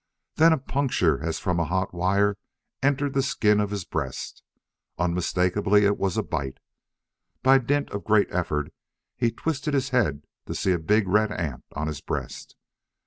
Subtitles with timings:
[0.37, 2.35] Then a puncture, as from a hot wire,
[2.81, 4.41] entered the skin of his breast.
[4.97, 6.57] Unmistakably it was a bite.
[7.43, 8.73] By dint of great effort
[9.15, 12.55] he twisted his head to see a big red ant on his breast.